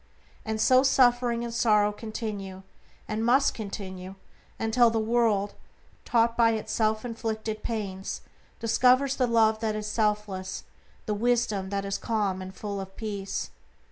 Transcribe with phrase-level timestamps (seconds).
[0.43, 2.63] And so suffering and sorrow continue,
[3.07, 4.15] and must continue
[4.59, 5.53] until the world,
[6.05, 8.21] taught by its self inflicted pains,
[8.59, 10.63] discovers the Love that is selfless,
[11.05, 13.51] the wisdom that is calm and full of peace.